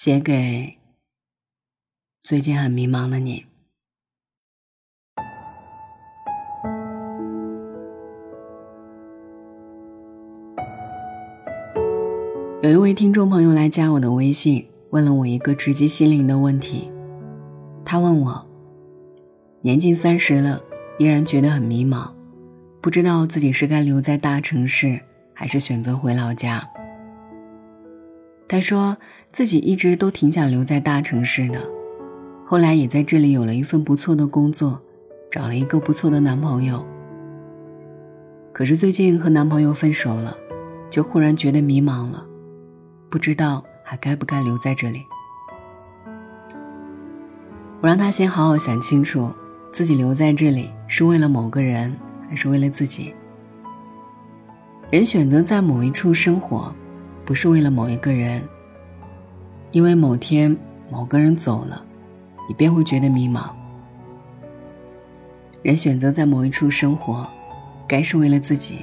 [0.00, 0.78] 写给
[2.22, 3.46] 最近很迷茫的你。
[12.62, 16.92] 有一位听众朋友来加我的微信，问了我一个直击心灵的问题。
[17.84, 18.46] 他问我，
[19.62, 20.62] 年近三十了，
[21.00, 22.12] 依然觉得很迷茫，
[22.80, 25.00] 不知道自己是该留在大城市，
[25.34, 26.70] 还是选择回老家。
[28.48, 28.96] 他说
[29.30, 31.60] 自己一直都挺想留在大城市的，
[32.46, 34.80] 后来也在这里有了一份不错的工作，
[35.30, 36.82] 找了一个不错的男朋友。
[38.50, 40.34] 可是最近和男朋友分手了，
[40.88, 42.24] 就忽然觉得迷茫了，
[43.10, 45.02] 不知道还该不该留在这里。
[47.82, 49.30] 我让他先好好想清楚，
[49.70, 51.94] 自己留在这里是为了某个人，
[52.26, 53.14] 还是为了自己。
[54.90, 56.74] 人选择在某一处生活。
[57.28, 58.42] 不是为了某一个人，
[59.70, 60.56] 因为某天
[60.90, 61.84] 某个人走了，
[62.48, 63.50] 你便会觉得迷茫。
[65.60, 67.28] 人选择在某一处生活，
[67.86, 68.78] 该是为了自己，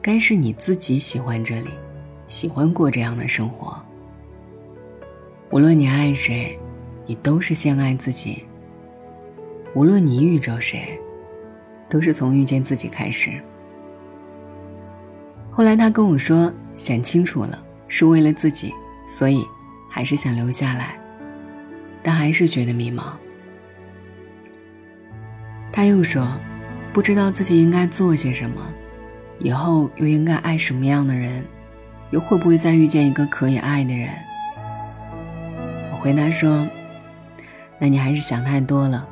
[0.00, 1.68] 该是你自己喜欢这里，
[2.28, 3.78] 喜欢过这样的生活。
[5.50, 6.58] 无论你爱谁，
[7.04, 8.42] 你都是先爱自己。
[9.74, 10.98] 无论你遇着谁，
[11.90, 13.32] 都是从遇见自己开始。
[15.52, 16.52] 后来他跟我说。
[16.74, 18.72] 想清楚了，是为了自己，
[19.06, 19.46] 所以
[19.90, 20.98] 还是想留下来，
[22.02, 23.12] 但还是觉得迷茫。
[25.70, 26.26] 他又说，
[26.92, 28.56] 不知道自己应该做些什么，
[29.38, 31.44] 以后又应该爱什么样的人，
[32.10, 34.08] 又会不会再遇见一个可以爱的人？
[35.92, 36.66] 我回答说，
[37.78, 39.06] 那你还是想太多了，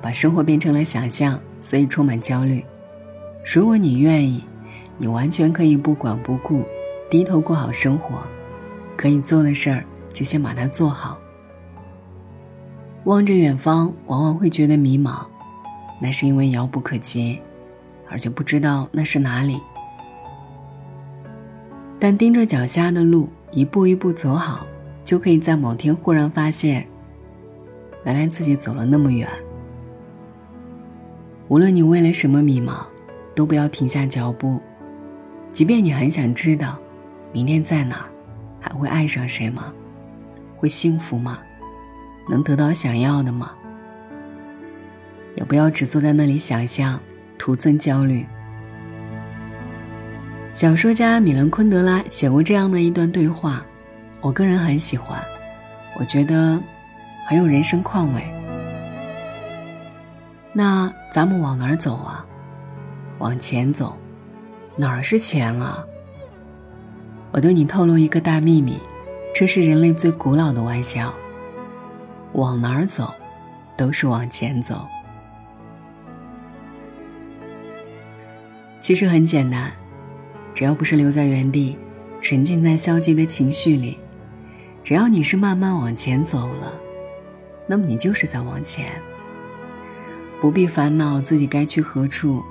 [0.00, 2.64] 把生活变成了想象，所以充满焦虑。
[3.44, 4.44] 如果你愿意，
[5.00, 6.62] 你完全可以不管不顾。
[7.10, 8.22] 低头过好生活，
[8.96, 11.18] 可以做的事儿就先把它做好。
[13.04, 15.24] 望着远方，往往会觉得迷茫，
[16.00, 17.40] 那是因为遥不可及，
[18.08, 19.58] 而且不知道那是哪里。
[21.98, 24.64] 但盯着脚下的路，一步一步走好，
[25.02, 26.86] 就可以在某天忽然发现，
[28.04, 29.28] 原来自己走了那么远。
[31.48, 32.84] 无论你为了什么迷茫，
[33.34, 34.60] 都不要停下脚步，
[35.52, 36.78] 即便你很想知道。
[37.32, 38.06] 明天在哪，
[38.60, 39.72] 还会爱上谁吗？
[40.56, 41.38] 会幸福吗？
[42.28, 43.52] 能得到想要的吗？
[45.36, 47.00] 也不要只坐在那里想象，
[47.38, 48.26] 徒增焦虑。
[50.52, 53.64] 小说家米兰昆德拉写过这样的一段对话，
[54.20, 55.22] 我个人很喜欢，
[55.96, 56.60] 我觉得
[57.28, 58.22] 很有人生况味。
[60.52, 62.26] 那咱们往哪儿走啊？
[63.18, 63.96] 往前走，
[64.76, 65.84] 哪儿是钱啊？
[67.32, 68.78] 我对你透露一个大秘密，
[69.34, 71.12] 这是人类最古老的玩笑。
[72.32, 73.12] 往哪儿走，
[73.76, 74.86] 都是往前走。
[78.80, 79.70] 其实很简单，
[80.54, 81.76] 只要不是留在原地，
[82.20, 83.98] 沉浸在消极的情绪里，
[84.82, 86.72] 只要你是慢慢往前走了，
[87.66, 88.90] 那么你就是在往前。
[90.40, 92.42] 不必烦恼自己该去何处，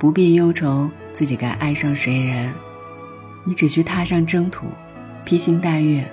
[0.00, 2.50] 不必忧愁自己该爱上谁人。
[3.44, 4.66] 你只需踏上征途，
[5.26, 6.10] 披星戴月，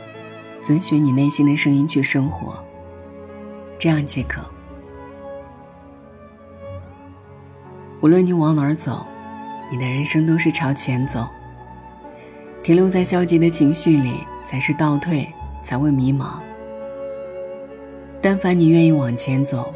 [0.61, 2.61] 遵循你内心的声音去生活，
[3.79, 4.41] 这样即可。
[8.01, 9.05] 无论你往哪儿走，
[9.71, 11.25] 你的人生都是朝前走。
[12.61, 15.33] 停留在消极的情绪里，才是倒退，
[15.63, 16.39] 才会迷茫。
[18.21, 19.73] 但凡你愿意往前走，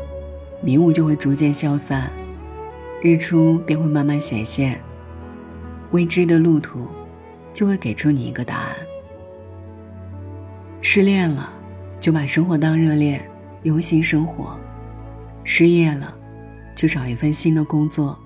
[0.59, 2.11] 迷雾就会逐渐消散，
[3.01, 4.79] 日出便会慢慢显现，
[5.91, 6.88] 未知的路途。
[7.53, 8.75] 就会给出你一个答案。
[10.81, 11.51] 失恋了，
[12.00, 13.29] 就把生活当热恋，
[13.63, 14.57] 用心生活；
[15.44, 16.16] 失业了，
[16.73, 18.17] 就找一份新的工作，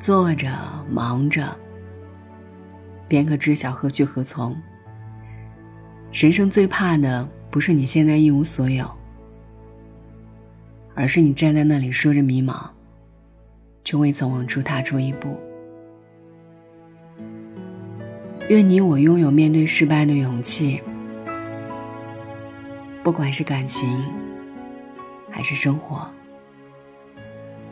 [0.00, 0.50] 做着
[0.90, 1.56] 忙着，
[3.06, 4.56] 便可知晓何去何从。
[6.12, 8.90] 人生最怕的不是你现在一无所有，
[10.96, 12.68] 而是你站在那里说着迷茫，
[13.88, 15.34] 却未曾往出踏出一步。
[18.50, 20.82] 愿你我拥有面对失败的勇气，
[23.02, 24.04] 不管是感情
[25.30, 26.06] 还是生活，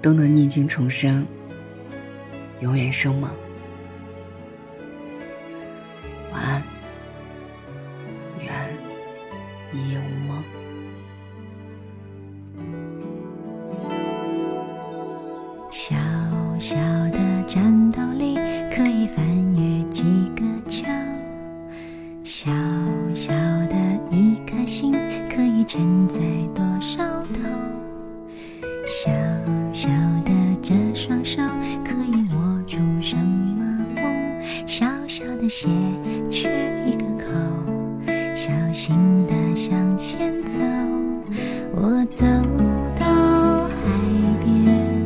[0.01, 1.27] 都能逆境重生，
[2.61, 3.31] 永远生猛。
[28.87, 29.11] 小
[29.73, 29.89] 小
[30.25, 30.31] 的
[30.63, 31.43] 这双手
[31.85, 33.65] 可以握住什么
[33.97, 34.65] 梦？
[34.65, 35.69] 小小的鞋
[36.31, 36.49] 缺
[36.87, 37.27] 一个口，
[38.37, 38.97] 小心
[39.27, 40.61] 地向前走。
[41.75, 42.25] 我走
[42.97, 43.75] 到海
[44.45, 45.05] 边，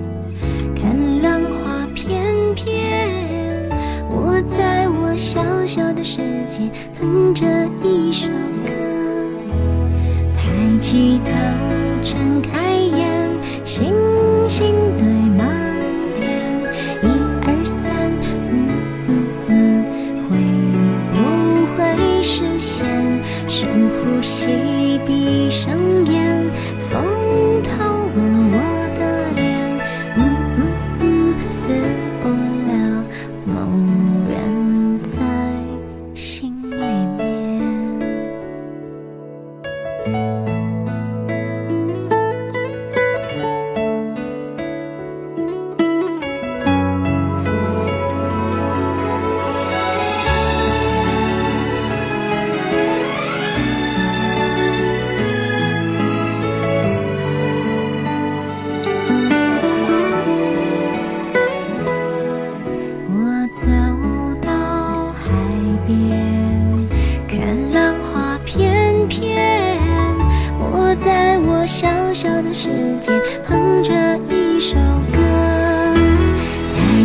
[0.77, 3.67] 看浪花翩翩。
[4.11, 7.47] 我在我小小的世界哼着
[7.83, 8.29] 一首。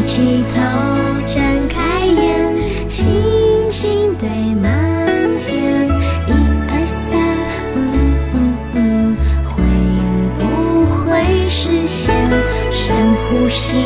[0.06, 0.62] 抬起头
[1.26, 2.56] 睁开眼
[2.88, 4.30] 星星堆
[4.62, 4.70] 满
[5.40, 5.88] 天
[6.28, 6.32] 一
[6.70, 7.20] 二三
[7.74, 8.36] 嗯嗯
[8.76, 9.64] 嗯会
[10.38, 12.14] 不会实现？
[12.70, 13.78] 深呼吸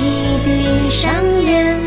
[0.44, 1.10] 闭上
[1.42, 1.77] 眼